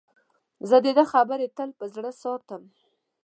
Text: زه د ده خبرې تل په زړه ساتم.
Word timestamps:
زه 0.69 0.77
د 0.85 0.87
ده 0.97 1.03
خبرې 1.13 1.47
تل 1.57 1.69
په 1.79 1.85
زړه 1.95 2.11
ساتم. 2.21 2.61